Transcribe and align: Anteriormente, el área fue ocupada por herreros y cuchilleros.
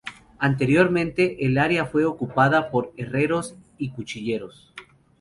Anteriormente, 0.39 1.45
el 1.45 1.59
área 1.59 1.85
fue 1.85 2.05
ocupada 2.05 2.71
por 2.71 2.91
herreros 2.97 3.55
y 3.77 3.89
cuchilleros. 3.91 4.73